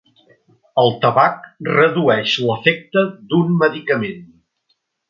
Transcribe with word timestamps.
El 0.83 0.89
tabac 1.03 1.45
redueix 1.67 2.35
l'efecte 2.49 3.07
d'un 3.31 3.57
medicament 3.63 4.27